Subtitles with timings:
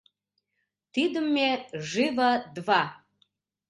[0.93, 1.49] —Тидым ме—
[1.91, 2.81] живо-два!